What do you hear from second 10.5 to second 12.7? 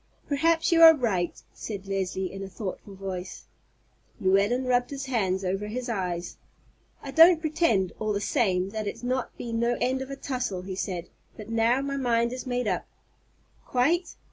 he said; "but now my mind is made